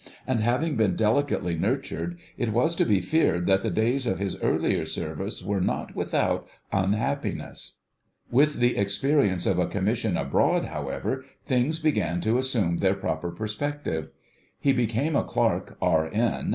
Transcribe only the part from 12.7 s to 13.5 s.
their proper